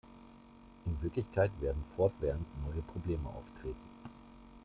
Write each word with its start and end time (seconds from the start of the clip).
In 0.87 0.99
Wirklichkeit 1.03 1.51
werden 1.59 1.83
fortwährend 1.95 2.47
neue 2.65 2.81
Probleme 2.81 3.29
auftreten. 3.29 3.75